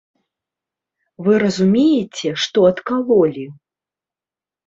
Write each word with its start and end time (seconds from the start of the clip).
Вы 1.25 1.33
разумееце, 1.43 2.29
што 2.45 2.59
адкалолі? 2.71 3.45